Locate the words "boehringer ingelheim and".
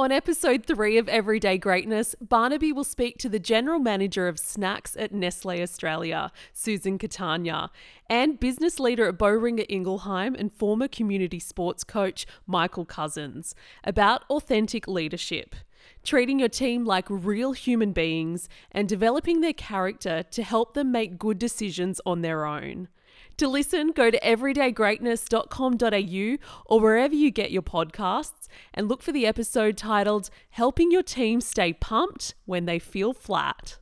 9.18-10.54